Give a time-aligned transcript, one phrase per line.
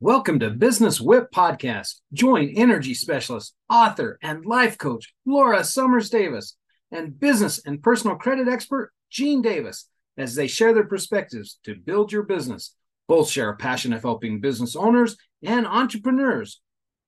[0.00, 1.96] Welcome to Business Whip Podcast.
[2.12, 6.56] Join energy specialist, author, and life coach Laura Summers Davis
[6.92, 12.12] and business and personal credit expert Gene Davis as they share their perspectives to build
[12.12, 12.76] your business.
[13.08, 16.60] Both share a passion of helping business owners and entrepreneurs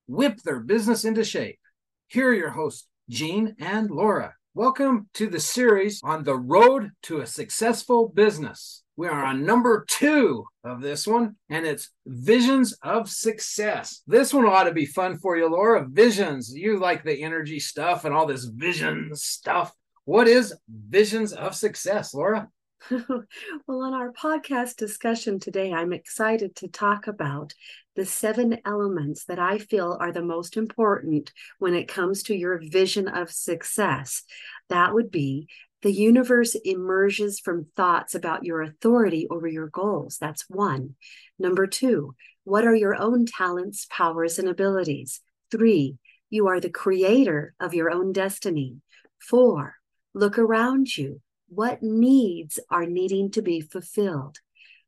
[0.09, 1.61] whip their business into shape.
[2.09, 4.35] Here are your hosts, Gene and Laura.
[4.53, 8.80] Welcome to the series on the road to a successful business.
[9.01, 14.03] We are on number two of this one, and it's Visions of Success.
[14.07, 15.89] This one ought to be fun for you, Laura.
[15.89, 16.53] Visions.
[16.55, 19.73] You like the energy stuff and all this vision stuff.
[20.05, 22.51] What is Visions of Success, Laura?
[22.91, 27.55] well, on our podcast discussion today, I'm excited to talk about
[27.97, 32.61] the seven elements that I feel are the most important when it comes to your
[32.63, 34.25] vision of success.
[34.69, 35.49] That would be
[35.83, 40.19] the universe emerges from thoughts about your authority over your goals.
[40.19, 40.95] That's one.
[41.39, 45.21] Number two, what are your own talents, powers, and abilities?
[45.51, 45.97] Three,
[46.29, 48.77] you are the creator of your own destiny.
[49.19, 49.77] Four,
[50.15, 51.21] look around you.
[51.49, 54.39] What needs are needing to be fulfilled?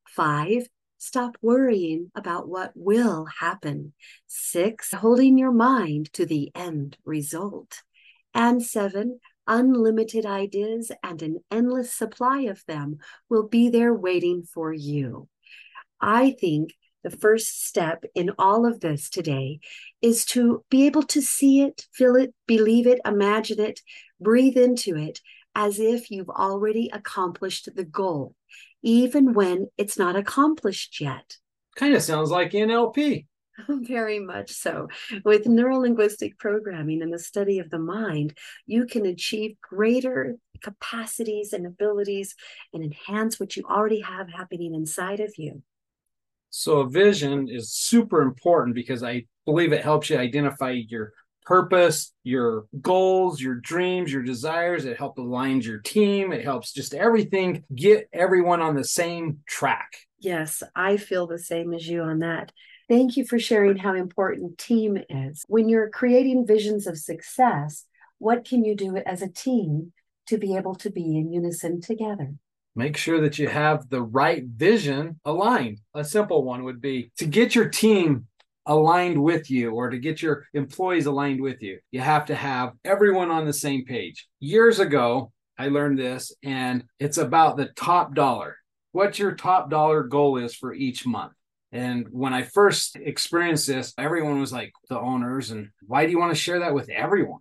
[0.06, 3.94] Five, stop worrying about what will happen.
[4.26, 7.82] Six, holding your mind to the end result.
[8.34, 12.98] And seven, unlimited ideas and an endless supply of them
[13.28, 15.28] will be there waiting for you.
[16.00, 19.60] I think the first step in all of this today
[20.00, 23.80] is to be able to see it, feel it, believe it, imagine it,
[24.20, 25.20] breathe into it,
[25.54, 28.34] as if you've already accomplished the goal,
[28.82, 31.36] even when it's not accomplished yet.
[31.76, 33.26] Kind of sounds like NLP.
[33.68, 34.88] Very much so.
[35.24, 38.36] With neurolinguistic programming and the study of the mind,
[38.66, 42.34] you can achieve greater capacities and abilities
[42.72, 45.62] and enhance what you already have happening inside of you.
[46.50, 51.12] So, a vision is super important because I believe it helps you identify your
[51.44, 54.84] purpose, your goals, your dreams, your desires.
[54.84, 56.32] It helps align your team.
[56.32, 59.96] It helps just everything get everyone on the same track.
[60.20, 62.52] Yes, I feel the same as you on that.
[62.88, 65.44] Thank you for sharing how important team is.
[65.48, 67.86] When you're creating visions of success,
[68.18, 69.92] what can you do as a team
[70.26, 72.34] to be able to be in unison together?
[72.74, 75.80] Make sure that you have the right vision aligned.
[75.94, 78.26] A simple one would be to get your team
[78.66, 82.72] aligned with you or to get your employees aligned with you, you have to have
[82.84, 84.28] everyone on the same page.
[84.40, 88.56] Years ago, I learned this, and it's about the top dollar.
[88.92, 91.32] What your top dollar goal is for each month.
[91.72, 96.18] And when I first experienced this, everyone was like, the owners, and why do you
[96.18, 97.40] want to share that with everyone?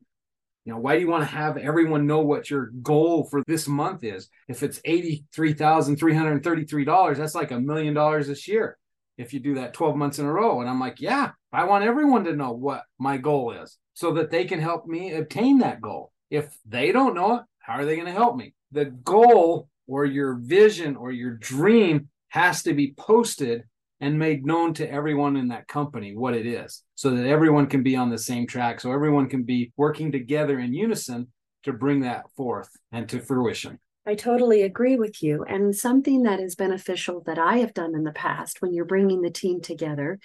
[0.66, 3.68] You know, why do you want to have everyone know what your goal for this
[3.68, 4.30] month is?
[4.48, 8.78] If it's $83,333, that's like a million dollars this year
[9.18, 10.62] if you do that 12 months in a row.
[10.62, 14.32] And I'm like, yeah, I want everyone to know what my goal is so that
[14.32, 16.12] they can help me obtain that goal.
[16.30, 18.54] If they don't know it, how are they going to help me?
[18.72, 23.64] The goal or your vision or your dream has to be posted
[24.02, 27.84] and made known to everyone in that company what it is so that everyone can
[27.84, 31.28] be on the same track so everyone can be working together in unison
[31.64, 35.44] to bring that forth and to fruition I totally agree with you.
[35.44, 39.22] And something that is beneficial that I have done in the past when you're bringing
[39.22, 40.20] the team together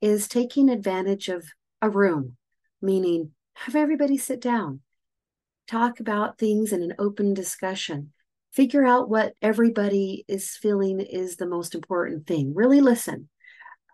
[0.00, 1.44] is taking advantage of
[1.82, 2.36] a room,
[2.80, 4.80] meaning have everybody sit down,
[5.66, 8.12] talk about things in an open discussion,
[8.58, 12.52] figure out what everybody is feeling is the most important thing.
[12.54, 13.28] Really listen.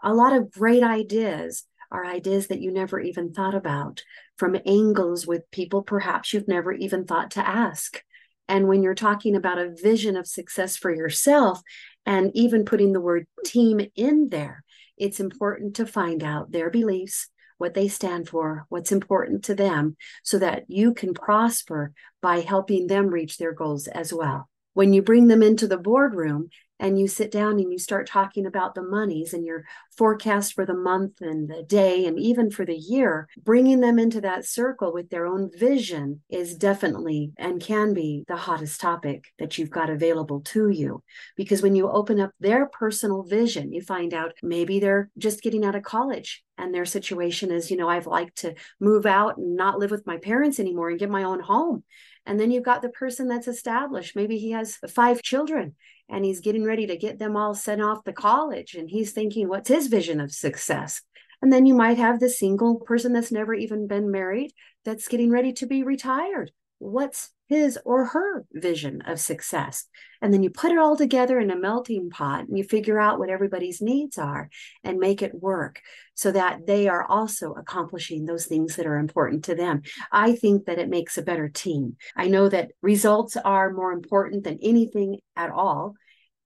[0.03, 4.03] A lot of great ideas are ideas that you never even thought about
[4.39, 8.03] from angles with people perhaps you've never even thought to ask
[8.49, 11.61] and when you're talking about a vision of success for yourself
[12.05, 14.65] and even putting the word team in there,
[14.99, 19.97] it's important to find out their beliefs, what they stand for, what's important to them,
[20.23, 24.49] so that you can prosper by helping them reach their goals as well.
[24.75, 28.47] When you bring them into the boardroom, and you sit down and you start talking
[28.47, 29.65] about the monies and your
[29.97, 34.21] forecast for the month and the day and even for the year, bringing them into
[34.21, 39.57] that circle with their own vision is definitely and can be the hottest topic that
[39.57, 41.03] you've got available to you.
[41.37, 45.65] Because when you open up their personal vision, you find out maybe they're just getting
[45.65, 49.57] out of college and their situation is, you know, I've liked to move out and
[49.57, 51.85] not live with my parents anymore and get my own home.
[52.27, 54.17] And then you've got the person that's established.
[54.17, 55.75] Maybe he has five children
[56.09, 59.49] and he's getting ready to get them all sent off to college and he's thinking
[59.49, 61.03] what's his vision of success
[61.43, 64.53] and then you might have the single person that's never even been married
[64.85, 66.51] that's getting ready to be retired
[66.85, 69.87] what's his or her vision of success.
[70.21, 73.19] And then you put it all together in a melting pot and you figure out
[73.19, 74.49] what everybody's needs are
[74.83, 75.81] and make it work
[76.15, 79.83] so that they are also accomplishing those things that are important to them.
[80.11, 81.97] I think that it makes a better team.
[82.17, 85.95] I know that results are more important than anything at all,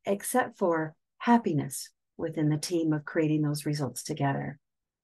[0.05, 4.59] except for happiness within the team of creating those results together.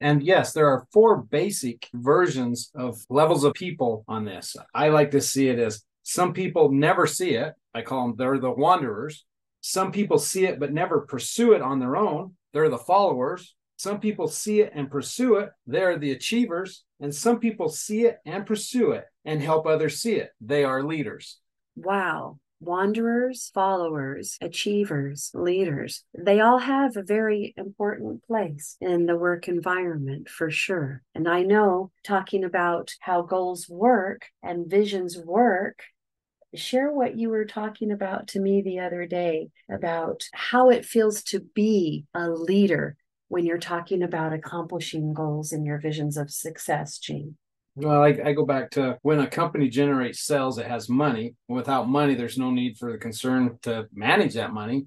[0.04, 4.54] And yes, there are four basic versions of levels of people on this.
[4.74, 7.54] I like to see it as some people never see it.
[7.74, 9.24] I call them, they're the wanderers.
[9.62, 12.34] Some people see it but never pursue it on their own.
[12.52, 13.54] They're the followers.
[13.76, 15.48] Some people see it and pursue it.
[15.66, 16.84] They're the achievers.
[17.00, 20.32] And some people see it and pursue it and help others see it.
[20.38, 21.38] They are leaders.
[21.76, 26.04] Wow wanderers, followers, achievers, leaders.
[26.16, 31.02] They all have a very important place in the work environment for sure.
[31.14, 35.82] And I know talking about how goals work and visions work.
[36.54, 41.24] Share what you were talking about to me the other day about how it feels
[41.24, 42.96] to be a leader
[43.26, 47.36] when you're talking about accomplishing goals and your visions of success, Gene.
[47.76, 51.34] Well, I, I, go back to when a company generates sales, it has money.
[51.48, 54.86] Without money, there's no need for the concern to manage that money.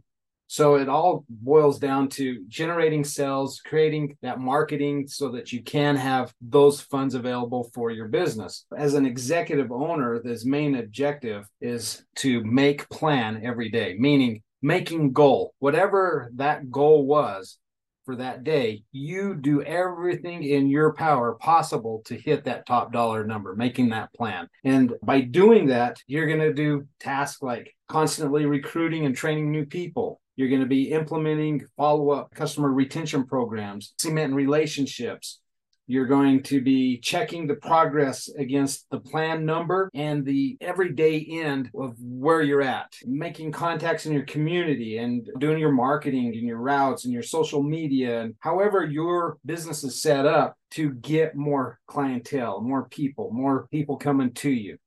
[0.49, 5.97] So it all boils down to generating sales, creating that marketing so that you can
[5.97, 8.65] have those funds available for your business.
[8.75, 15.11] As an executive owner, his main objective is to make plan every day, meaning making
[15.11, 17.59] goal, whatever that goal was,
[18.07, 23.27] for that day, you do everything in your power possible to hit that top dollar
[23.27, 24.47] number, making that plan.
[24.63, 29.65] And by doing that, you're going to do tasks like constantly recruiting and training new
[29.65, 30.21] people.
[30.37, 35.41] You're going to be implementing follow up customer retention programs, cementing relationships,
[35.87, 41.71] you're going to be checking the progress against the plan number and the everyday end
[41.79, 46.57] of where you're at, making contacts in your community and doing your marketing and your
[46.57, 51.79] routes and your social media and however your business is set up to get more
[51.87, 54.77] clientele, more people, more people coming to you.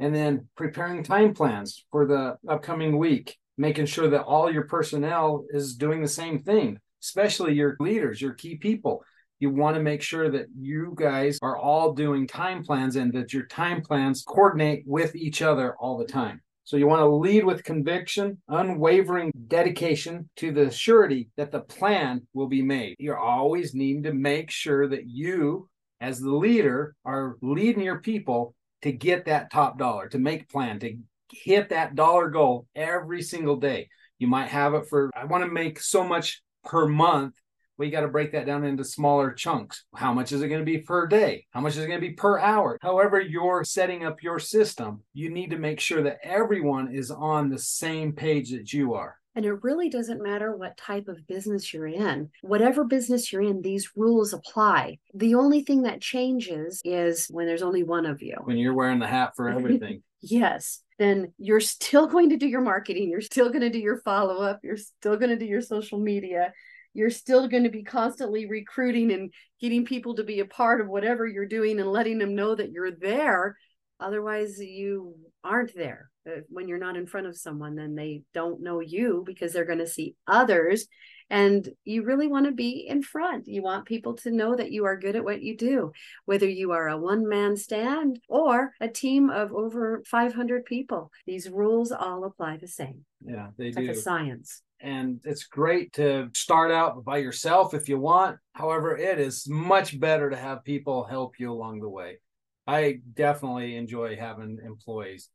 [0.00, 5.44] And then preparing time plans for the upcoming week, making sure that all your personnel
[5.50, 9.04] is doing the same thing, especially your leaders, your key people
[9.38, 13.32] you want to make sure that you guys are all doing time plans and that
[13.32, 16.40] your time plans coordinate with each other all the time.
[16.64, 22.26] So you want to lead with conviction, unwavering dedication to the surety that the plan
[22.34, 22.96] will be made.
[22.98, 25.68] You're always needing to make sure that you,
[26.00, 30.78] as the leader, are leading your people to get that top dollar, to make plan,
[30.80, 30.96] to
[31.32, 33.88] hit that dollar goal every single day.
[34.18, 37.34] You might have it for, I want to make so much per month
[37.78, 39.84] we got to break that down into smaller chunks.
[39.94, 41.46] How much is it going to be per day?
[41.50, 42.78] How much is it going to be per hour?
[42.82, 47.48] However, you're setting up your system, you need to make sure that everyone is on
[47.48, 49.16] the same page that you are.
[49.34, 52.30] And it really doesn't matter what type of business you're in.
[52.42, 54.98] Whatever business you're in, these rules apply.
[55.14, 58.34] The only thing that changes is when there's only one of you.
[58.42, 60.02] When you're wearing the hat for everything.
[60.20, 63.08] yes then you're still going to do your marketing.
[63.08, 64.60] You're still going to do your follow up.
[64.62, 66.52] You're still going to do your social media
[66.94, 70.88] you're still going to be constantly recruiting and getting people to be a part of
[70.88, 73.56] whatever you're doing and letting them know that you're there.
[74.00, 76.10] Otherwise you aren't there.
[76.28, 79.64] Uh, when you're not in front of someone then they don't know you because they're
[79.64, 80.86] going to see others.
[81.30, 83.46] And you really want to be in front.
[83.46, 85.92] You want people to know that you are good at what you do.
[86.24, 91.50] Whether you are a one man stand or a team of over 500 people these
[91.50, 93.04] rules all apply the same.
[93.24, 93.86] Yeah they it's do.
[93.86, 98.38] like a science and it's great to start out by yourself if you want.
[98.52, 102.18] However, it is much better to have people help you along the way.
[102.66, 105.30] I definitely enjoy having employees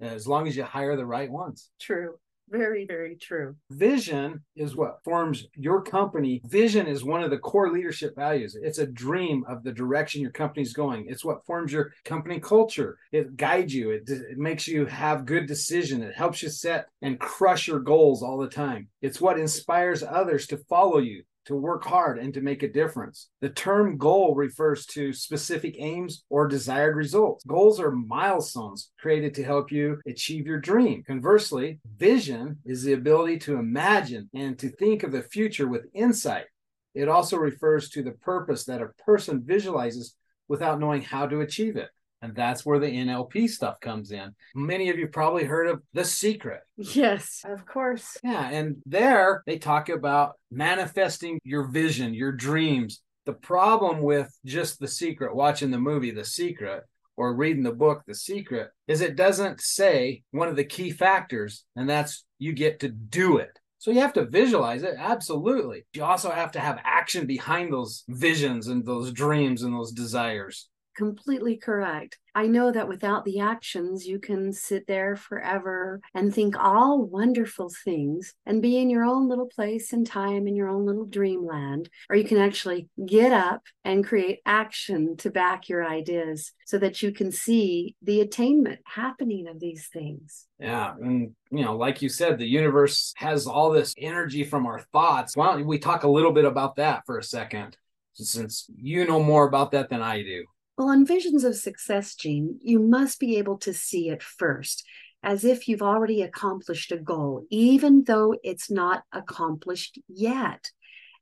[0.00, 1.70] as long as you hire the right ones.
[1.80, 2.16] True.
[2.48, 3.56] Very, very true.
[3.70, 6.42] Vision is what forms your company.
[6.44, 8.56] Vision is one of the core leadership values.
[8.60, 11.06] It's a dream of the direction your company's going.
[11.08, 12.98] It's what forms your company culture.
[13.10, 13.90] It guides you.
[13.90, 16.02] It, it makes you have good decision.
[16.02, 18.88] It helps you set and crush your goals all the time.
[19.00, 23.28] It's what inspires others to follow you to work hard and to make a difference.
[23.40, 27.44] The term goal refers to specific aims or desired results.
[27.44, 31.02] Goals are milestones created to help you achieve your dream.
[31.04, 36.46] Conversely, vision is the ability to imagine and to think of the future with insight.
[36.94, 40.14] It also refers to the purpose that a person visualizes
[40.48, 41.88] without knowing how to achieve it.
[42.22, 44.32] And that's where the NLP stuff comes in.
[44.54, 46.60] Many of you probably heard of The Secret.
[46.76, 48.16] Yes, of course.
[48.22, 48.48] Yeah.
[48.48, 53.02] And there they talk about manifesting your vision, your dreams.
[53.26, 56.84] The problem with just The Secret, watching the movie The Secret,
[57.16, 61.64] or reading the book The Secret is it doesn't say one of the key factors,
[61.76, 63.58] and that's you get to do it.
[63.78, 65.86] So you have to visualize it, absolutely.
[65.92, 70.68] You also have to have action behind those visions and those dreams and those desires
[70.94, 72.18] completely correct.
[72.34, 77.70] I know that without the actions, you can sit there forever and think all wonderful
[77.84, 81.90] things and be in your own little place and time in your own little dreamland.
[82.08, 87.02] Or you can actually get up and create action to back your ideas so that
[87.02, 90.46] you can see the attainment happening of these things.
[90.58, 90.94] Yeah.
[90.98, 95.36] And, you know, like you said, the universe has all this energy from our thoughts.
[95.36, 97.76] Why don't we talk a little bit about that for a second?
[98.14, 100.44] Since you know more about that than I do.
[100.82, 104.84] Well, on visions of success, Gene, you must be able to see it first
[105.22, 110.72] as if you've already accomplished a goal, even though it's not accomplished yet.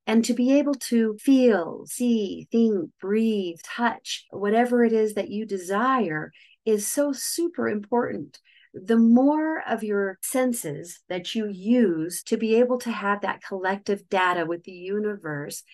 [0.06, 5.44] And to be able to feel, see, think, breathe, touch, whatever it is that you
[5.44, 6.32] desire
[6.64, 8.38] is so super important.
[8.72, 14.08] The more of your senses that you use to be able to have that collective
[14.08, 15.64] data with the universe,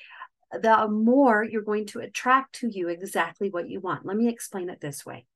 [0.52, 4.06] the more you're going to attract to you exactly what you want.
[4.06, 5.26] Let me explain it this way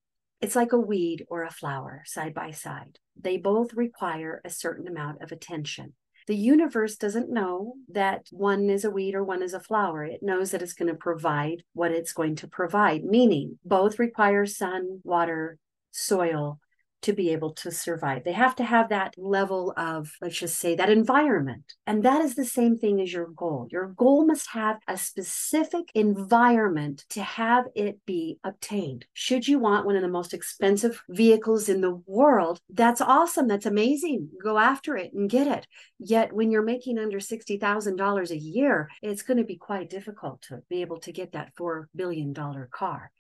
[0.40, 4.88] it's like a weed or a flower side by side, they both require a certain
[4.88, 5.92] amount of attention.
[6.26, 10.04] The universe doesn't know that one is a weed or one is a flower.
[10.04, 14.46] It knows that it's going to provide what it's going to provide, meaning both require
[14.46, 15.58] sun, water,
[15.90, 16.60] soil,
[17.02, 18.24] to be able to survive.
[18.24, 21.64] They have to have that level of, let's just say, that environment.
[21.86, 23.68] And that is the same thing as your goal.
[23.70, 29.06] Your goal must have a specific environment to have it be obtained.
[29.12, 33.48] Should you want one of the most expensive vehicles in the world, that's awesome.
[33.48, 34.30] That's amazing.
[34.42, 35.66] Go after it and get it.
[35.98, 40.62] Yet when you're making under $60,000 a year, it's going to be quite difficult to
[40.68, 42.34] be able to get that $4 billion
[42.70, 43.10] car.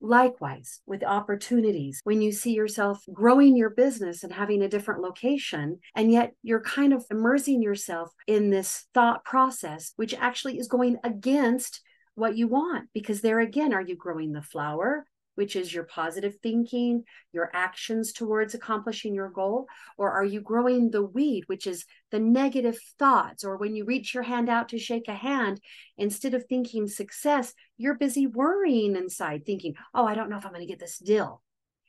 [0.00, 5.80] Likewise, with opportunities, when you see yourself growing your business and having a different location,
[5.94, 10.98] and yet you're kind of immersing yourself in this thought process, which actually is going
[11.02, 11.80] against
[12.14, 12.88] what you want.
[12.94, 15.04] Because there again, are you growing the flower?
[15.38, 19.68] Which is your positive thinking, your actions towards accomplishing your goal?
[19.96, 23.44] Or are you growing the weed, which is the negative thoughts?
[23.44, 25.60] Or when you reach your hand out to shake a hand,
[25.96, 30.50] instead of thinking success, you're busy worrying inside, thinking, oh, I don't know if I'm
[30.50, 31.40] going to get this deal.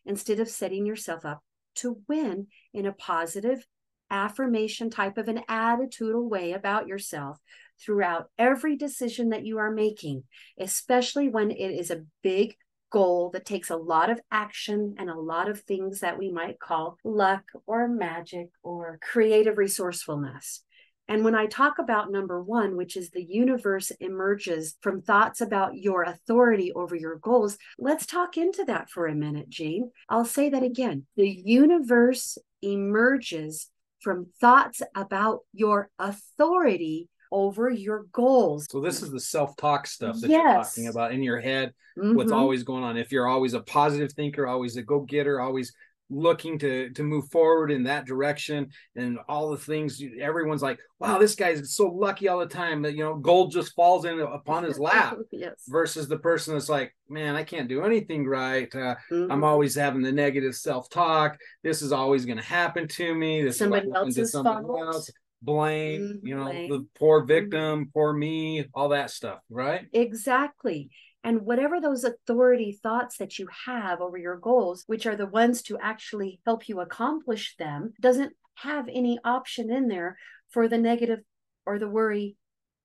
[0.06, 1.42] Instead of setting yourself up
[1.78, 3.66] to win in a positive
[4.12, 7.40] affirmation type of an attitudinal way about yourself
[7.84, 10.24] throughout every decision that you are making,
[10.60, 12.56] especially when it is a big
[12.92, 16.60] goal that takes a lot of action and a lot of things that we might
[16.60, 20.64] call luck or magic or creative resourcefulness.
[21.08, 25.76] And when I talk about number one, which is the universe emerges from thoughts about
[25.76, 29.90] your authority over your goals, let's talk into that for a minute, Gene.
[30.08, 31.08] I'll say that again.
[31.18, 33.70] The universe emerges
[34.02, 38.68] from thoughts about your authority over your goals.
[38.70, 40.42] So this is the self-talk stuff that yes.
[40.42, 41.74] you're talking about in your head.
[41.98, 42.16] Mm-hmm.
[42.16, 42.98] What's always going on?
[42.98, 45.74] If you're always a positive thinker, always a go-getter, always
[46.10, 51.20] looking to to move forward in that direction and all the things everyone's like wow
[51.20, 54.64] this guy's so lucky all the time that you know gold just falls in upon
[54.64, 55.64] his lap yes.
[55.68, 59.32] versus the person that's like man i can't do anything right uh, mm-hmm.
[59.32, 63.60] i'm always having the negative self-talk this is always going to happen to me this
[63.60, 66.28] somebody else's fault else blame, mm-hmm.
[66.28, 66.70] you know, blame.
[66.70, 67.28] the poor mm-hmm.
[67.28, 67.90] victim, mm-hmm.
[67.94, 69.86] poor me, all that stuff, right?
[69.94, 70.90] Exactly.
[71.24, 75.62] And whatever those authority thoughts that you have over your goals, which are the ones
[75.64, 80.18] to actually help you accomplish them, doesn't have any option in there
[80.50, 81.20] for the negative
[81.66, 82.38] or the worry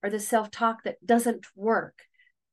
[0.03, 2.03] or the self talk that doesn't work.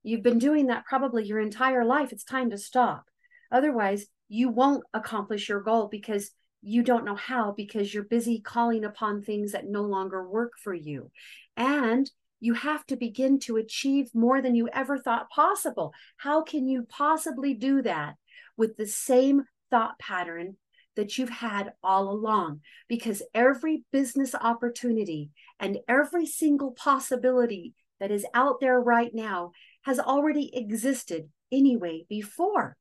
[0.03, 2.11] You've been doing that probably your entire life.
[2.11, 3.05] It's time to stop.
[3.51, 6.31] Otherwise, you won't accomplish your goal because
[6.61, 10.73] you don't know how because you're busy calling upon things that no longer work for
[10.73, 11.11] you.
[11.57, 15.93] And you have to begin to achieve more than you ever thought possible.
[16.17, 18.15] How can you possibly do that
[18.57, 20.57] with the same thought pattern
[20.95, 22.61] that you've had all along?
[22.87, 29.51] Because every business opportunity and every single possibility that is out there right now
[29.83, 32.75] has already existed anyway before.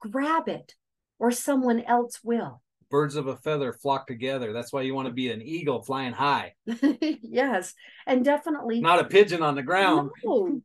[0.00, 0.74] Grab it,
[1.18, 4.52] or someone else will birds of a feather flock together.
[4.52, 6.54] That's why you want to be an eagle flying high.
[7.00, 7.74] yes,
[8.06, 10.10] and definitely not a pigeon on the ground.
[10.24, 10.60] No.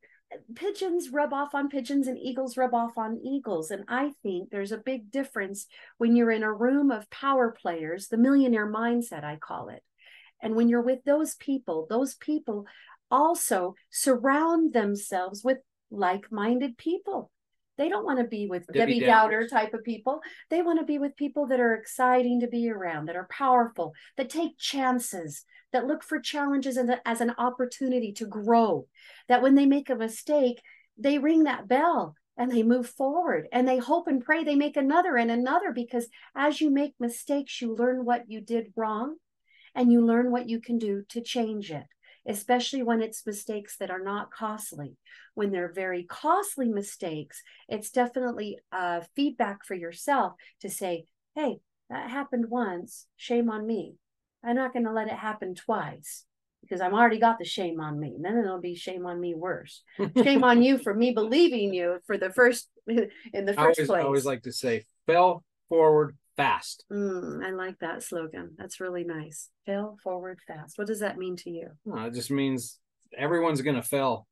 [0.56, 3.70] Pigeons rub off on pigeons and eagles rub off on eagles.
[3.70, 8.08] And I think there's a big difference when you're in a room of power players,
[8.08, 9.84] the millionaire mindset, I call it.
[10.42, 12.66] And when you're with those people, those people
[13.10, 15.58] also surround themselves with
[15.92, 17.30] like minded people
[17.82, 19.06] They don't want to be with Debbie Debbie.
[19.08, 20.22] Downer type of people.
[20.52, 23.96] They want to be with people that are exciting to be around, that are powerful,
[24.18, 28.86] that take chances, that look for challenges as an opportunity to grow.
[29.30, 30.62] That when they make a mistake,
[30.96, 34.78] they ring that bell and they move forward and they hope and pray they make
[34.78, 39.16] another and another because as you make mistakes, you learn what you did wrong
[39.74, 41.86] and you learn what you can do to change it,
[42.28, 44.98] especially when it's mistakes that are not costly.
[45.34, 51.58] When they're very costly mistakes, it's definitely uh, feedback for yourself to say, hey,
[51.90, 53.08] that happened once.
[53.18, 53.96] Shame on me.
[54.44, 56.26] I'm not going to let it happen twice
[56.62, 58.14] because I've already got the shame on me.
[58.16, 59.84] And then it'll be shame on me worse.
[60.24, 63.88] Shame on you for me believing you for the first in the I first always,
[63.88, 64.02] place.
[64.02, 66.86] I always like to say, fell forward fast.
[66.92, 68.52] Mm, I like that slogan.
[68.58, 69.50] That's really nice.
[69.66, 70.78] Fail forward fast.
[70.78, 71.70] What does that mean to you?
[71.86, 72.80] No, it just means
[73.18, 74.28] everyone's going to fail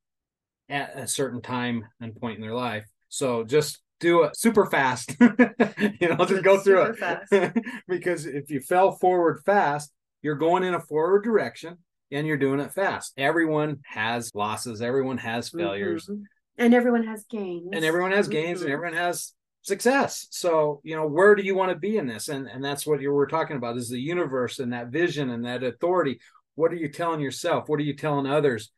[0.70, 2.86] at a certain time and point in their life.
[3.10, 5.16] So just do it super fast.
[5.20, 7.54] you know, just go through it.
[7.88, 9.92] because if you fell forward fast,
[10.22, 11.78] you're going in a forward direction
[12.12, 13.14] and you're doing it fast.
[13.18, 16.24] Everyone has losses, everyone has failures, Mhm.
[16.58, 17.70] And everyone has gains.
[17.72, 18.74] and everyone has gains, and Mhm.
[18.74, 19.34] everyone has
[19.70, 20.28] success.
[20.32, 22.28] So, you know, where do you want to be in this?
[22.28, 25.46] And and that's what you were talking about is the universe and that vision and
[25.46, 26.20] that authority.
[26.56, 27.70] What are you telling yourself?
[27.70, 28.72] What are you telling others?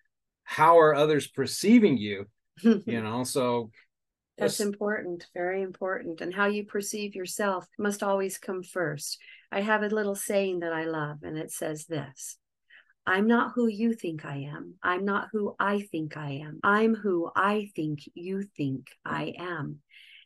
[0.43, 2.27] How are others perceiving you?
[2.63, 3.71] You know, so
[4.37, 6.21] That's important, very important.
[6.21, 9.17] And how you perceive yourself must always come first.
[9.51, 12.37] I have a little saying that I love, and it says this
[13.05, 14.75] I'm not who you think I am.
[14.83, 16.59] I'm not who I think I am.
[16.63, 19.79] I'm who I think you think I am.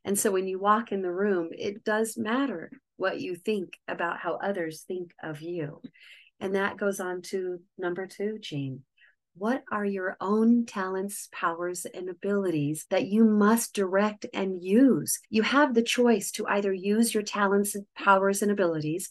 [0.05, 4.19] And so when you walk in the room, it does matter what you think about
[4.19, 5.81] how others think of you.
[6.39, 8.83] And that goes on to number two, Gene.
[9.38, 15.19] What are your own talents, powers, and abilities that you must direct and use?
[15.29, 19.09] You have the choice to either use your talents, powers, and abilities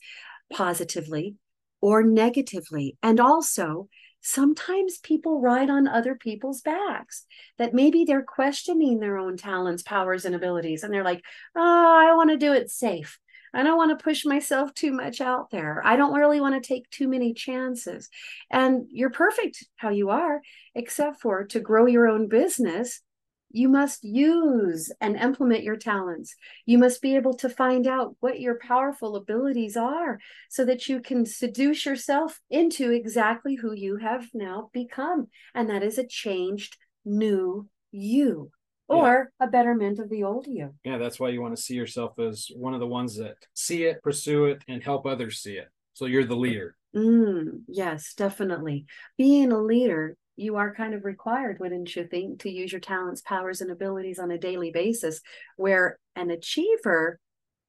[0.50, 1.34] positively
[1.82, 2.96] or negatively.
[3.02, 3.88] And also,
[4.25, 7.26] sometimes people ride on other people's backs
[7.59, 10.83] that maybe they're questioning their own talents, powers, and abilities.
[10.83, 11.23] And they're like,
[11.54, 11.61] oh,
[12.02, 13.18] I want to do it safe.
[13.53, 15.81] I don't want to push myself too much out there.
[15.85, 18.09] I don't really want to take too many chances.
[18.51, 20.40] And you're perfect how you are,
[20.75, 23.01] except for to grow your own business,
[23.50, 26.35] you must use and implement your talents.
[26.66, 31.00] You must be able to find out what your powerful abilities are so that you
[31.00, 35.28] can seduce yourself into exactly who you have now become.
[35.54, 38.50] And that is a changed, new you
[38.88, 40.74] or a betterment of the old you.
[40.85, 43.85] yeah, that's why you want to see yourself as one of the ones that see
[43.85, 45.68] it, pursue it, and help others see it.
[45.94, 46.76] So you're the leader.
[46.94, 48.87] Mm, yes, definitely.
[49.16, 53.20] Being a leader, you are kind of required, wouldn't you think, to use your talents,
[53.20, 55.20] powers, and abilities on a daily basis.
[55.57, 57.20] Where an achiever,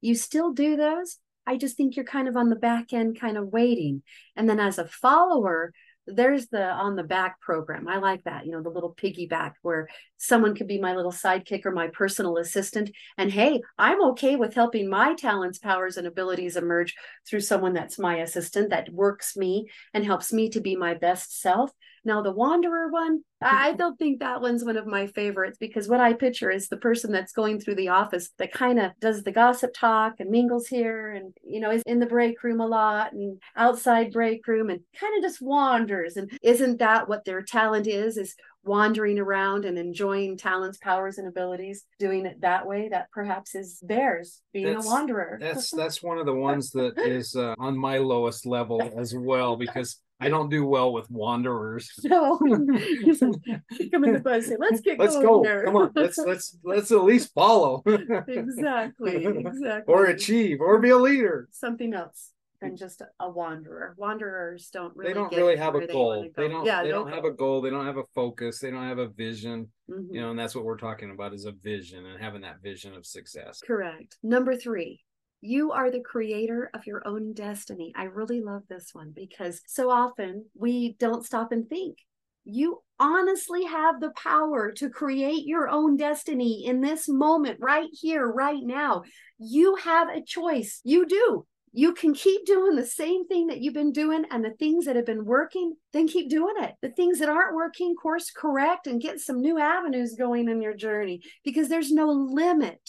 [0.02, 1.18] you still do those.
[1.48, 4.02] I just think you're kind of on the back end, kind of waiting.
[4.36, 5.72] And then as a follower,
[6.08, 7.88] there's the on the back program.
[7.88, 11.66] I like that, you know, the little piggyback where someone could be my little sidekick
[11.66, 12.92] or my personal assistant.
[13.18, 16.96] And hey, I'm okay with helping my talents, powers, and abilities emerge
[17.28, 21.40] through someone that's my assistant that works me and helps me to be my best
[21.42, 21.72] self.
[22.06, 26.00] Now, the wanderer one, I don't think that one's one of my favorites because what
[26.00, 29.32] I picture is the person that's going through the office that kind of does the
[29.32, 33.14] gossip talk and mingles here and, you know, is in the break room a lot
[33.14, 36.16] and outside break room and kind of just wanders.
[36.16, 38.18] And isn't that what their talent is?
[38.18, 43.56] Is wandering around and enjoying talents, powers, and abilities, doing it that way, that perhaps
[43.56, 45.38] is theirs, being That's- a wanderer.
[45.40, 49.56] That's that's one of the ones that is uh, on my lowest level as well
[49.56, 51.92] because I don't do well with wanderers.
[52.02, 52.38] So
[53.92, 55.44] come in the bus, say, let's get Let's going go.
[55.44, 55.66] there.
[55.66, 55.92] Come on.
[55.96, 57.84] Let's let's let's at least follow
[58.28, 59.94] exactly, exactly.
[59.94, 61.48] or achieve or be a leader.
[61.52, 63.94] something else than just a wanderer.
[63.98, 66.28] Wanderers don't really they don't really have a where they goal.
[66.36, 67.62] They don't Yeah, they no don't have a goal.
[67.62, 68.60] They don't have a focus.
[68.60, 69.70] They don't have a vision.
[69.90, 70.08] Mhm.
[70.12, 72.94] You know, and that's what we're talking about is a vision and having that vision
[72.96, 73.60] of success.
[73.66, 74.18] Correct.
[74.24, 75.02] Number three,
[75.46, 77.94] you are the creator of your own destiny.
[77.96, 82.00] I really love this one because so often we don't stop and think.
[82.44, 88.26] You honestly have the power to create your own destiny in this moment, right here,
[88.26, 89.04] right now.
[89.38, 90.82] You have a choice.
[90.84, 91.46] You do.
[91.74, 94.96] You can keep doing the same thing that you've been doing, and the things that
[94.96, 96.74] have been working, then keep doing it.
[96.82, 100.76] The things that aren't working, course correct and get some new avenues going in your
[100.76, 102.80] journey because there's no limit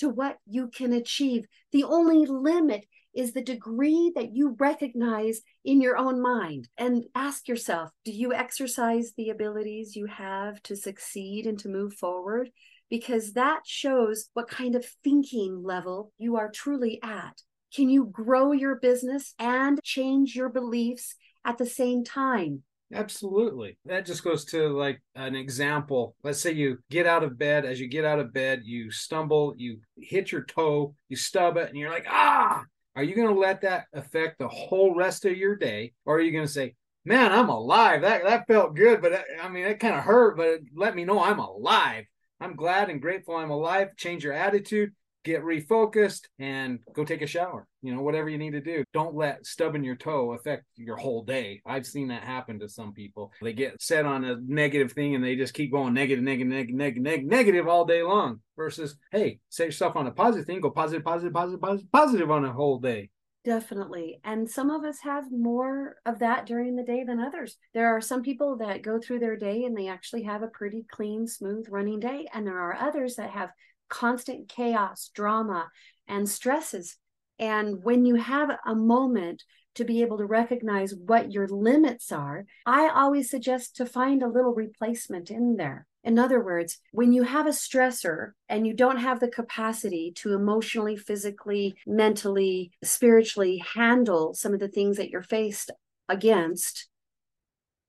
[0.00, 1.44] to what you can achieve.
[1.72, 7.48] The only limit is the degree that you recognize in your own mind and ask
[7.48, 12.50] yourself do you exercise the abilities you have to succeed and to move forward?
[12.88, 17.42] Because that shows what kind of thinking level you are truly at.
[17.74, 22.64] Can you grow your business and change your beliefs at the same time?
[22.92, 23.78] Absolutely.
[23.84, 26.16] That just goes to like an example.
[26.24, 27.64] Let's say you get out of bed.
[27.64, 31.68] As you get out of bed, you stumble, you hit your toe, you stub it,
[31.68, 32.64] and you're like, ah,
[32.96, 35.92] are you going to let that affect the whole rest of your day?
[36.04, 36.74] Or are you going to say,
[37.04, 38.02] man, I'm alive.
[38.02, 41.04] That, that felt good, but I mean, it kind of hurt, but it let me
[41.04, 42.04] know I'm alive.
[42.40, 43.96] I'm glad and grateful I'm alive.
[43.96, 44.92] Change your attitude
[45.24, 49.14] get refocused and go take a shower you know whatever you need to do don't
[49.14, 53.32] let stubbing your toe affect your whole day i've seen that happen to some people
[53.42, 56.74] they get set on a negative thing and they just keep going negative negative negative
[57.02, 61.04] negative negative all day long versus hey set yourself on a positive thing go positive
[61.04, 63.10] positive positive positive positive on a whole day
[63.42, 64.20] Definitely.
[64.22, 67.56] And some of us have more of that during the day than others.
[67.72, 70.84] There are some people that go through their day and they actually have a pretty
[70.90, 72.26] clean, smooth running day.
[72.34, 73.50] And there are others that have
[73.88, 75.70] constant chaos, drama,
[76.06, 76.98] and stresses.
[77.40, 79.42] And when you have a moment
[79.74, 84.28] to be able to recognize what your limits are, I always suggest to find a
[84.28, 85.86] little replacement in there.
[86.04, 90.34] In other words, when you have a stressor and you don't have the capacity to
[90.34, 95.70] emotionally, physically, mentally, spiritually handle some of the things that you're faced
[96.10, 96.88] against,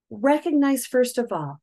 [0.10, 1.62] recognize first of all,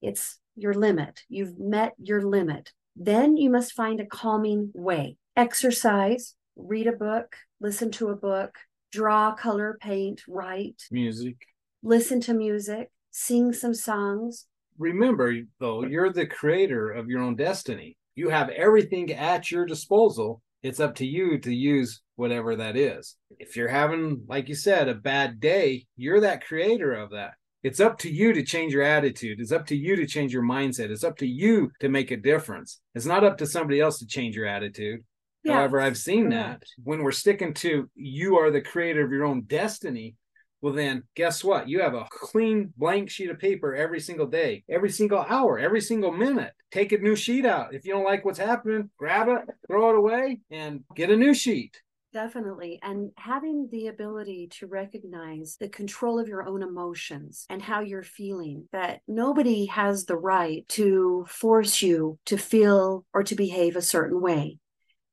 [0.00, 1.22] it's your limit.
[1.28, 2.72] You've met your limit.
[2.96, 5.16] Then you must find a calming way.
[5.36, 8.56] Exercise, read a book, listen to a book,
[8.90, 11.36] draw, color, paint, write, music,
[11.82, 14.46] listen to music, sing some songs.
[14.78, 17.96] Remember, though, you're the creator of your own destiny.
[18.14, 20.42] You have everything at your disposal.
[20.62, 23.16] It's up to you to use whatever that is.
[23.38, 27.32] If you're having, like you said, a bad day, you're that creator of that.
[27.62, 29.38] It's up to you to change your attitude.
[29.40, 30.90] It's up to you to change your mindset.
[30.90, 32.80] It's up to you to make a difference.
[32.94, 35.04] It's not up to somebody else to change your attitude.
[35.44, 35.54] Yeah.
[35.54, 39.42] However, I've seen that when we're sticking to you are the creator of your own
[39.42, 40.14] destiny.
[40.60, 41.68] Well, then guess what?
[41.68, 45.80] You have a clean blank sheet of paper every single day, every single hour, every
[45.80, 46.52] single minute.
[46.70, 47.74] Take a new sheet out.
[47.74, 51.34] If you don't like what's happening, grab it, throw it away, and get a new
[51.34, 51.82] sheet.
[52.12, 52.78] Definitely.
[52.82, 58.02] And having the ability to recognize the control of your own emotions and how you're
[58.02, 63.82] feeling, that nobody has the right to force you to feel or to behave a
[63.82, 64.58] certain way.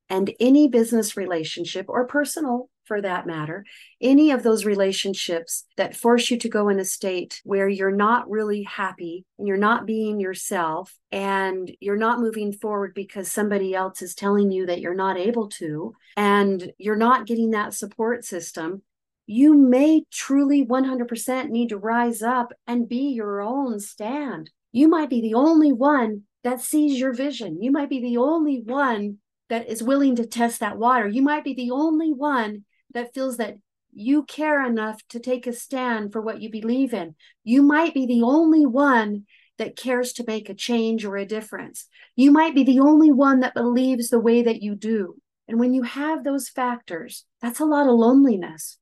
[0.10, 3.64] And any business relationship or personal for that matter,
[4.02, 8.28] any of those relationships that force you to go in a state where you're not
[8.28, 14.02] really happy and you're not being yourself and you're not moving forward because somebody else
[14.02, 18.82] is telling you that you're not able to, and you're not getting that support system,
[19.28, 24.50] you may truly 100% need to rise up and be your own stand.
[24.72, 27.62] You might be the only one that sees your vision.
[27.62, 31.08] You might be the only one that is willing to test that water.
[31.08, 33.56] You might be the only one that feels that
[33.92, 37.16] you care enough to take a stand for what you believe in.
[37.44, 39.26] You might be the only one
[39.58, 41.88] that cares to make a change or a difference.
[42.16, 45.18] You might be the only one that believes the way that you do.
[45.48, 48.78] And when you have those factors, that's a lot of loneliness.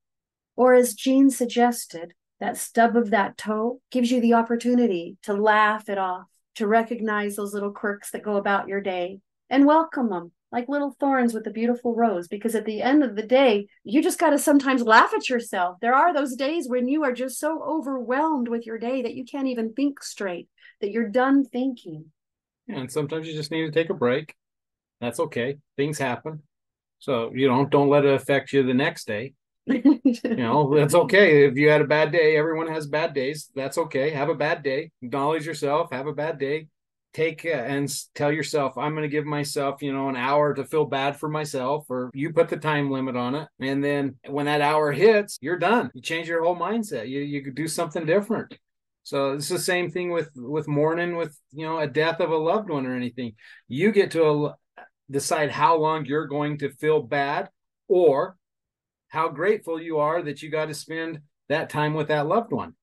[0.55, 5.89] Or as Gene suggested, that stub of that toe gives you the opportunity to laugh
[5.89, 10.31] it off, to recognize those little quirks that go about your day and welcome them
[10.51, 14.01] like little thorns with a beautiful rose because at the end of the day you
[14.01, 15.77] just got to sometimes laugh at yourself.
[15.81, 19.25] There are those days when you are just so overwhelmed with your day that you
[19.25, 20.47] can't even think straight
[20.81, 22.05] that you're done thinking.
[22.67, 24.35] Yeah, and sometimes you just need to take a break.
[25.01, 25.57] That's okay.
[25.75, 26.43] Things happen.
[26.99, 29.33] So you know don't let it affect you the next day.
[29.65, 31.45] You know that's okay.
[31.45, 33.51] If you had a bad day everyone has bad days.
[33.53, 34.11] That's okay.
[34.11, 34.91] Have a bad day.
[35.01, 35.91] Acknowledge yourself.
[35.91, 36.67] Have a bad day
[37.13, 40.63] take uh, and tell yourself i'm going to give myself you know an hour to
[40.63, 44.45] feel bad for myself or you put the time limit on it and then when
[44.45, 45.91] that hour hits you're done.
[45.93, 47.07] You change your whole mindset.
[47.07, 48.57] You you could do something different.
[49.03, 52.37] So it's the same thing with with mourning with you know a death of a
[52.37, 53.35] loved one or anything.
[53.67, 54.55] You get to a,
[55.09, 57.49] decide how long you're going to feel bad
[57.87, 58.35] or
[59.07, 62.75] how grateful you are that you got to spend that time with that loved one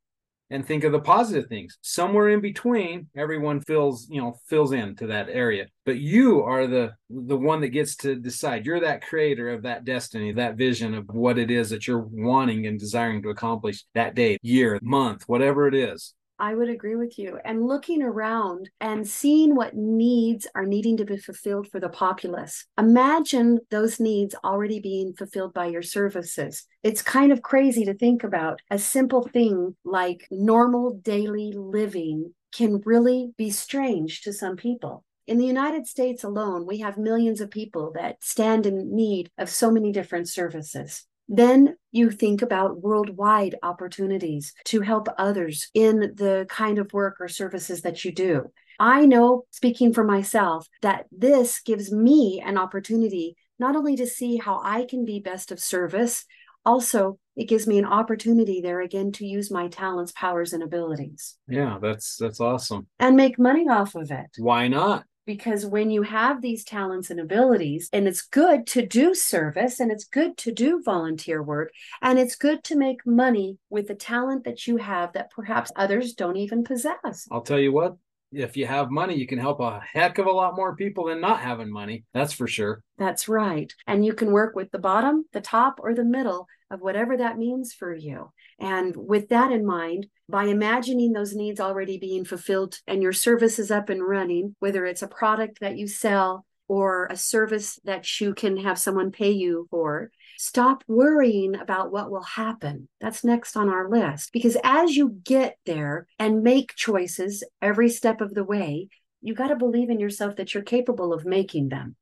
[0.54, 1.76] and think of the positive things.
[1.82, 5.66] Somewhere in between, everyone fills, you know, fills in to that area.
[5.84, 8.64] But you are the the one that gets to decide.
[8.64, 12.66] You're that creator of that destiny, that vision of what it is that you're wanting
[12.68, 16.14] and desiring to accomplish that day, year, month, whatever it is.
[16.38, 17.38] I would agree with you.
[17.44, 22.66] And looking around and seeing what needs are needing to be fulfilled for the populace.
[22.76, 26.66] Imagine those needs already being fulfilled by your services.
[26.82, 32.80] It's kind of crazy to think about a simple thing like normal daily living can
[32.84, 35.04] really be strange to some people.
[35.26, 39.48] In the United States alone, we have millions of people that stand in need of
[39.48, 41.06] so many different services.
[41.28, 47.28] Then you think about worldwide opportunities to help others in the kind of work or
[47.28, 48.50] services that you do.
[48.78, 54.36] I know, speaking for myself, that this gives me an opportunity not only to see
[54.36, 56.24] how I can be best of service,
[56.66, 61.36] also it gives me an opportunity there again to use my talents, powers, and abilities.
[61.48, 62.86] Yeah, that's that's awesome.
[62.98, 64.26] And make money off of it.
[64.38, 65.04] Why not?
[65.26, 69.90] Because when you have these talents and abilities and it's good to do service and
[69.90, 74.44] it's good to do volunteer work and it's good to make money with the talent
[74.44, 77.26] that you have that perhaps others don't even possess.
[77.30, 77.96] I'll tell you what,
[78.34, 81.20] if you have money, you can help a heck of a lot more people than
[81.20, 82.04] not having money.
[82.12, 82.82] That's for sure.
[82.98, 86.80] that's right and you can work with the bottom the top or the middle of
[86.80, 91.98] whatever that means for you and with that in mind by imagining those needs already
[91.98, 95.86] being fulfilled and your service is up and running whether it's a product that you
[95.88, 101.92] sell or a service that you can have someone pay you for Stop worrying about
[101.92, 102.88] what will happen.
[103.00, 104.32] That's next on our list.
[104.32, 108.88] Because as you get there and make choices every step of the way,
[109.20, 111.96] you got to believe in yourself that you're capable of making them.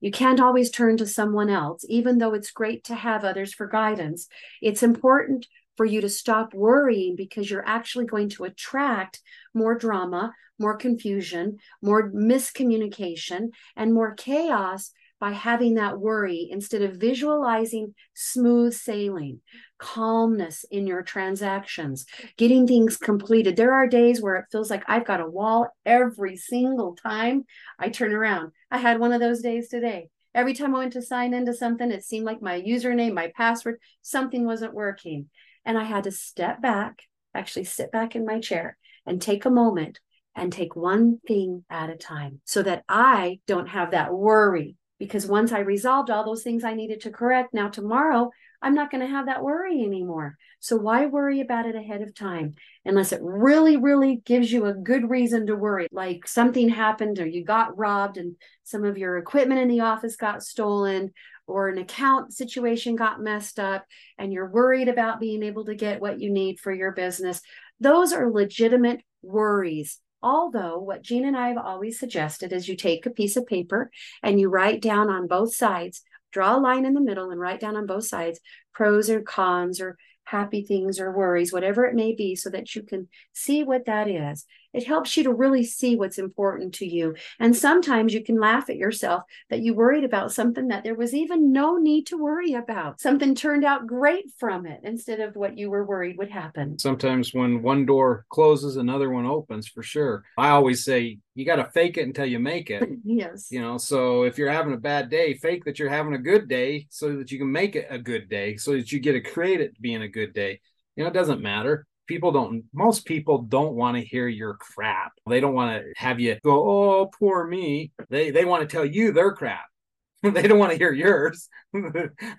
[0.00, 3.66] You can't always turn to someone else, even though it's great to have others for
[3.66, 4.28] guidance.
[4.62, 5.46] It's important
[5.76, 9.20] for you to stop worrying because you're actually going to attract
[9.54, 16.96] more drama, more confusion, more miscommunication, and more chaos by having that worry instead of
[16.96, 19.40] visualizing smooth sailing,
[19.78, 23.56] calmness in your transactions, getting things completed.
[23.56, 27.44] There are days where it feels like I've got a wall every single time
[27.78, 28.52] I turn around.
[28.70, 30.08] I had one of those days today.
[30.34, 33.80] Every time I went to sign into something, it seemed like my username, my password,
[34.02, 35.30] something wasn't working.
[35.64, 37.02] And I had to step back,
[37.34, 40.00] actually sit back in my chair and take a moment
[40.36, 45.26] and take one thing at a time so that I don't have that worry because
[45.26, 48.30] once I resolved all those things I needed to correct, now tomorrow
[48.60, 50.36] I'm not going to have that worry anymore.
[50.60, 54.74] So why worry about it ahead of time unless it really, really gives you a
[54.74, 58.34] good reason to worry, like something happened or you got robbed and
[58.64, 61.12] some of your equipment in the office got stolen
[61.46, 63.84] or an account situation got messed up
[64.18, 67.40] and you're worried about being able to get what you need for your business.
[67.80, 70.00] Those are legitimate worries.
[70.22, 73.90] Although, what Gene and I have always suggested is you take a piece of paper
[74.22, 76.02] and you write down on both sides,
[76.32, 78.40] draw a line in the middle and write down on both sides
[78.74, 82.82] pros or cons or happy things or worries, whatever it may be, so that you
[82.82, 84.44] can see what that is.
[84.72, 87.14] It helps you to really see what's important to you.
[87.40, 91.14] And sometimes you can laugh at yourself that you worried about something that there was
[91.14, 93.00] even no need to worry about.
[93.00, 96.78] Something turned out great from it instead of what you were worried would happen.
[96.78, 100.24] Sometimes when one door closes, another one opens for sure.
[100.36, 102.88] I always say you got to fake it until you make it.
[103.04, 103.48] yes.
[103.50, 106.48] You know, so if you're having a bad day, fake that you're having a good
[106.48, 109.20] day so that you can make it a good day, so that you get to
[109.20, 110.60] create it being a good day.
[110.96, 111.86] You know, it doesn't matter.
[112.08, 115.12] People don't, most people don't want to hear your crap.
[115.28, 117.92] They don't want to have you go, oh, poor me.
[118.10, 119.66] They, they want to tell you their crap.
[120.22, 121.48] they don't want to hear yours.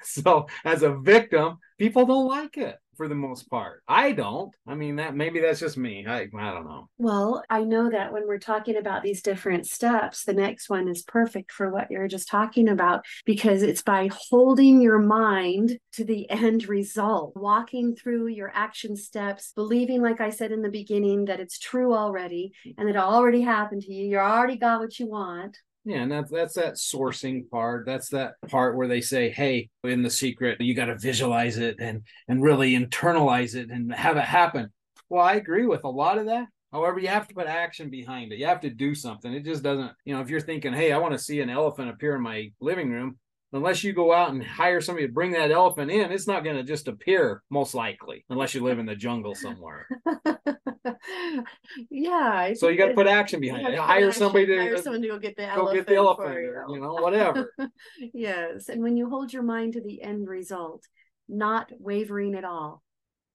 [0.03, 3.81] so as a victim, people don't like it for the most part.
[3.88, 4.53] I don't.
[4.67, 6.05] I mean that maybe that's just me.
[6.05, 6.89] I I don't know.
[6.97, 11.03] Well, I know that when we're talking about these different steps, the next one is
[11.03, 16.29] perfect for what you're just talking about because it's by holding your mind to the
[16.29, 21.39] end result, walking through your action steps, believing, like I said in the beginning, that
[21.39, 24.07] it's true already and that it already happened to you.
[24.07, 25.57] You already got what you want.
[25.85, 27.85] Yeah, and that's that's that sourcing part.
[27.85, 31.77] That's that part where they say, "Hey, in the secret, you got to visualize it
[31.79, 34.71] and and really internalize it and have it happen."
[35.09, 36.47] Well, I agree with a lot of that.
[36.71, 38.37] However, you have to put action behind it.
[38.39, 39.33] You have to do something.
[39.33, 41.89] It just doesn't, you know, if you're thinking, "Hey, I want to see an elephant
[41.89, 43.17] appear in my living room,"
[43.53, 46.57] unless you go out and hire somebody to bring that elephant in, it's not going
[46.57, 49.87] to just appear most likely, unless you live in the jungle somewhere.
[51.89, 52.09] yeah.
[52.33, 53.77] I So you got to put action behind it.
[53.79, 55.75] Hire somebody to hire someone to go get the go elephant.
[55.77, 57.53] get the elephant, or, you know, whatever.
[58.13, 58.69] yes.
[58.69, 60.83] And when you hold your mind to the end result,
[61.27, 62.83] not wavering at all,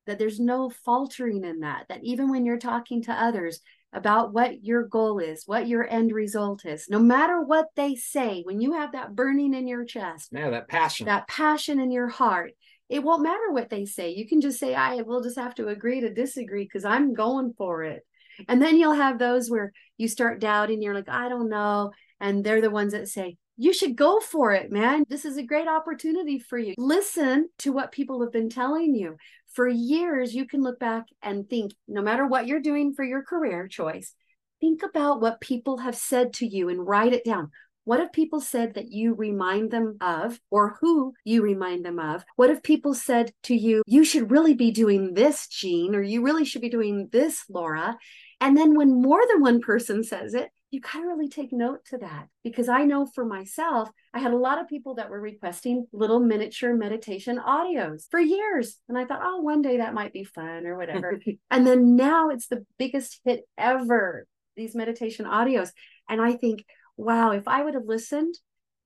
[0.06, 3.60] that there's no faltering in that, that even when you're talking to others
[3.92, 8.42] about what your goal is, what your end result is, no matter what they say,
[8.42, 11.06] when you have that burning in your chest, Yeah, that passion.
[11.06, 12.52] that passion in your heart,
[12.88, 14.10] it won't matter what they say.
[14.10, 17.54] You can just say, I will just have to agree to disagree because I'm going
[17.56, 18.06] for it.
[18.48, 21.92] And then you'll have those where you start doubting, you're like, I don't know.
[22.20, 25.04] And they're the ones that say, you should go for it, man.
[25.08, 26.74] This is a great opportunity for you.
[26.76, 29.16] Listen to what people have been telling you.
[29.52, 33.22] For years, you can look back and think, no matter what you're doing for your
[33.22, 34.12] career choice,
[34.60, 37.52] think about what people have said to you and write it down.
[37.84, 42.24] What have people said that you remind them of, or who you remind them of?
[42.36, 46.22] What have people said to you, you should really be doing this, Gene, or you
[46.22, 47.96] really should be doing this, Laura?
[48.40, 51.84] And then when more than one person says it, you got to really take note
[51.86, 55.20] to that because I know for myself, I had a lot of people that were
[55.20, 58.76] requesting little miniature meditation audios for years.
[58.88, 61.20] And I thought, oh, one day that might be fun or whatever.
[61.50, 65.70] and then now it's the biggest hit ever, these meditation audios.
[66.08, 66.64] And I think,
[66.96, 68.34] wow, if I would have listened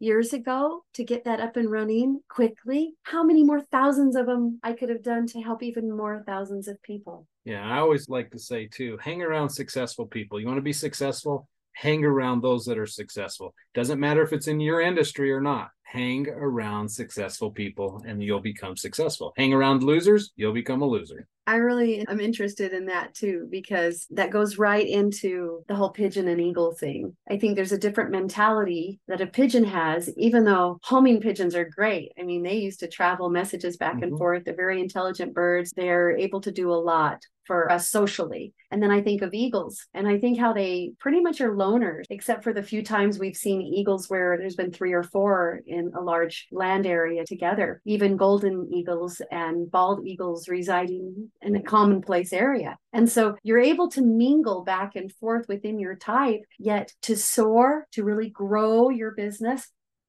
[0.00, 4.60] years ago to get that up and running quickly, how many more thousands of them
[4.62, 7.26] I could have done to help even more thousands of people.
[7.44, 10.38] Yeah, I always like to say too, hang around successful people.
[10.38, 11.48] You want to be successful?
[11.80, 13.54] Hang around those that are successful.
[13.72, 18.40] Doesn't matter if it's in your industry or not hang around successful people and you'll
[18.40, 19.32] become successful.
[19.38, 21.26] Hang around losers, you'll become a loser.
[21.46, 26.28] I really am interested in that too, because that goes right into the whole pigeon
[26.28, 27.16] and eagle thing.
[27.30, 31.64] I think there's a different mentality that a pigeon has, even though homing pigeons are
[31.64, 32.12] great.
[32.20, 34.02] I mean, they used to travel messages back mm-hmm.
[34.02, 34.44] and forth.
[34.44, 35.72] They're very intelligent birds.
[35.72, 38.54] They're able to do a lot for us socially.
[38.70, 42.04] And then I think of eagles and I think how they pretty much are loners,
[42.10, 45.90] except for the few times we've seen eagles where there's been three or four in
[45.96, 52.32] a large land area together, even golden eagles and bald eagles residing in a commonplace
[52.32, 52.76] area.
[52.92, 57.86] And so you're able to mingle back and forth within your type, yet to soar,
[57.92, 59.66] to really grow your business,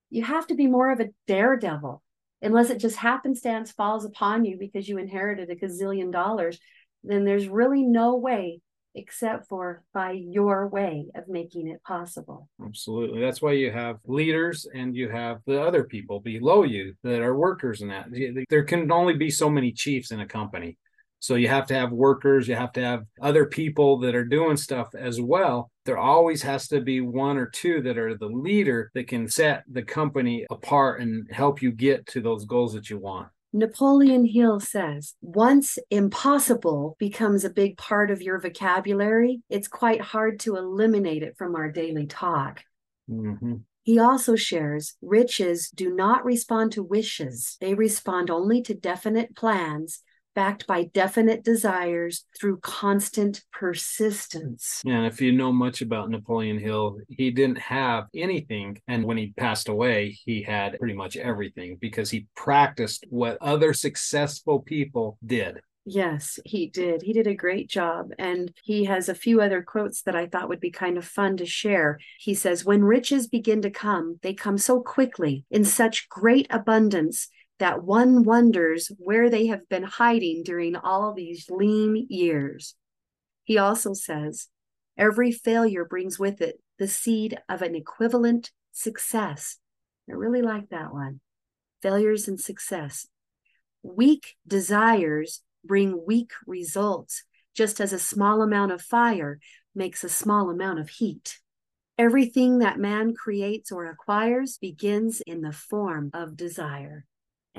[0.09, 2.03] you have to be more of a daredevil
[2.41, 6.59] unless it just happenstance falls upon you because you inherited a gazillion dollars
[7.03, 8.61] then there's really no way
[8.95, 12.49] except for by your way of making it possible.
[12.63, 13.21] Absolutely.
[13.21, 17.35] That's why you have leaders and you have the other people below you that are
[17.35, 18.07] workers in that.
[18.49, 20.77] There can only be so many chiefs in a company.
[21.21, 24.55] So you have to have workers, you have to have other people that are doing
[24.55, 25.69] stuff as well.
[25.85, 29.63] There always has to be one or two that are the leader that can set
[29.69, 33.27] the company apart and help you get to those goals that you want.
[33.51, 40.39] Napoleon Hill says, once impossible becomes a big part of your vocabulary, it's quite hard
[40.41, 42.61] to eliminate it from our daily talk.
[43.09, 43.55] Mm-hmm.
[43.83, 50.03] He also shares riches do not respond to wishes, they respond only to definite plans
[50.35, 54.81] backed by definite desires through constant persistence.
[54.85, 58.81] And if you know much about Napoleon Hill, he didn't have anything.
[58.87, 63.73] And when he passed away, he had pretty much everything because he practiced what other
[63.73, 65.59] successful people did.
[65.85, 67.01] Yes, he did.
[67.01, 68.11] He did a great job.
[68.19, 71.37] And he has a few other quotes that I thought would be kind of fun
[71.37, 71.99] to share.
[72.19, 77.29] He says, When riches begin to come, they come so quickly, in such great abundance,
[77.59, 82.75] that one wonders where they have been hiding during all these lean years.
[83.43, 84.47] He also says,
[84.97, 89.57] every failure brings with it the seed of an equivalent success.
[90.09, 91.19] I really like that one.
[91.81, 93.07] Failures and success.
[93.83, 99.39] Weak desires bring weak results, just as a small amount of fire
[99.75, 101.39] makes a small amount of heat.
[101.97, 107.05] Everything that man creates or acquires begins in the form of desire.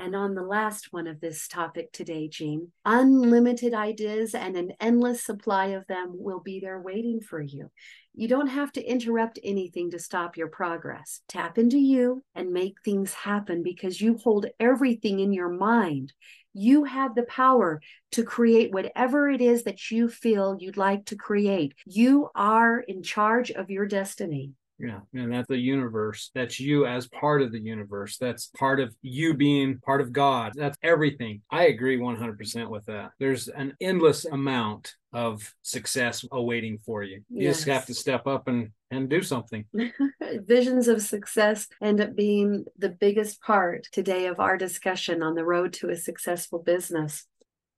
[0.01, 5.23] And on the last one of this topic today, Gene, unlimited ideas and an endless
[5.23, 7.69] supply of them will be there waiting for you.
[8.15, 11.21] You don't have to interrupt anything to stop your progress.
[11.27, 16.13] Tap into you and make things happen because you hold everything in your mind.
[16.51, 17.79] You have the power
[18.13, 21.75] to create whatever it is that you feel you'd like to create.
[21.85, 24.53] You are in charge of your destiny.
[24.81, 24.99] Yeah.
[25.13, 26.31] And that's the universe.
[26.33, 28.17] That's you as part of the universe.
[28.17, 30.53] That's part of you being part of God.
[30.55, 31.41] That's everything.
[31.49, 33.11] I agree 100% with that.
[33.19, 37.23] There's an endless amount of success awaiting for you.
[37.29, 37.57] You yes.
[37.57, 39.65] just have to step up and and do something.
[40.21, 45.45] Visions of success end up being the biggest part today of our discussion on the
[45.45, 47.25] road to a successful business.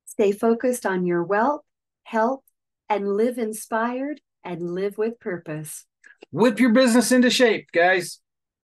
[0.06, 1.62] Stay focused on your wealth,
[2.04, 2.42] health,
[2.90, 5.86] and live inspired and live with purpose
[6.34, 8.20] whip your business into shape, guys.